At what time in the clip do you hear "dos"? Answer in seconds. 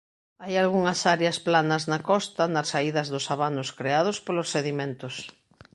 3.13-3.25